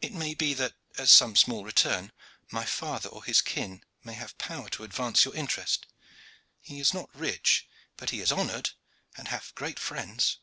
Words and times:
It 0.00 0.14
may 0.14 0.32
be 0.32 0.54
that, 0.54 0.72
as 0.96 1.10
some 1.10 1.36
small 1.36 1.62
return, 1.62 2.12
my 2.50 2.64
father 2.64 3.10
or 3.10 3.22
his 3.22 3.42
kin 3.42 3.84
may 4.02 4.14
have 4.14 4.38
power 4.38 4.70
to 4.70 4.82
advance 4.82 5.26
your 5.26 5.34
interest. 5.34 5.84
He 6.62 6.80
is 6.80 6.94
not 6.94 7.14
rich, 7.14 7.68
but 7.98 8.08
he 8.08 8.22
is 8.22 8.32
honored 8.32 8.70
and 9.14 9.28
hath 9.28 9.54
great 9.54 9.78
friends. 9.78 10.38